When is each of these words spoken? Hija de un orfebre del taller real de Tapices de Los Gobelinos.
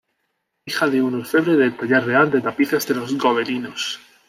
Hija 0.65 0.87
de 0.89 0.99
un 1.03 1.13
orfebre 1.13 1.57
del 1.57 1.77
taller 1.77 2.03
real 2.03 2.31
de 2.31 2.41
Tapices 2.41 2.87
de 2.87 2.95
Los 2.95 3.15
Gobelinos. 3.15 3.99